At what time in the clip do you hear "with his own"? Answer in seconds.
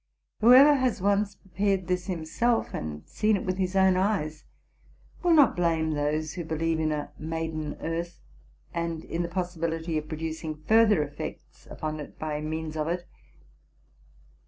3.45-3.97